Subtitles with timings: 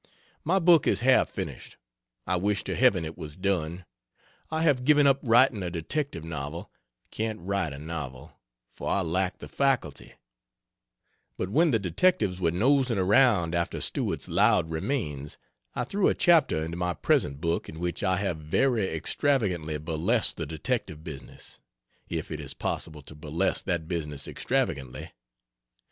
[0.43, 1.77] My book is half finished;
[2.25, 3.85] I wish to heaven it was done.
[4.49, 6.71] I have given up writing a detective novel
[7.11, 8.39] can't write a novel,
[8.71, 10.13] for I lack the faculty;
[11.37, 15.37] but when the detectives were nosing around after Stewart's loud remains,
[15.75, 20.35] I threw a chapter into my present book in which I have very extravagantly burlesqued
[20.35, 21.59] the detective business
[22.09, 25.11] if it is possible to burlesque that business extravagantly.